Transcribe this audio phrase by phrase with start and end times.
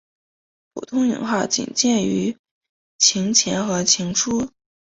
[0.73, 2.35] 普通勇号仅见于
[2.97, 4.49] 清前和清初。